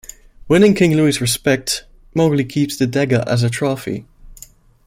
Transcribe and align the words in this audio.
Winning 0.47 0.73
King 0.73 0.95
Louie's 0.95 1.21
respect, 1.21 1.85
Mowgli 2.15 2.43
keeps 2.43 2.75
the 2.75 2.87
dagger 2.87 3.23
as 3.27 3.43
a 3.43 3.51
trophy. 3.51 4.07